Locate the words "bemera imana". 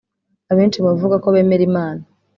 1.35-2.01